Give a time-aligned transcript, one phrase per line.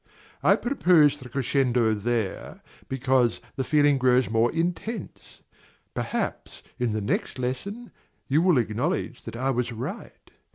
[0.41, 5.43] I proposed the crescendo there, because the feeling grows more intense;
[5.93, 7.91] perhaps, in the next lesson,
[8.27, 10.31] you will acknowledge that I was right.